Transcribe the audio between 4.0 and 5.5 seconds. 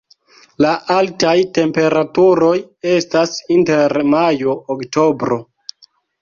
majo-oktobro.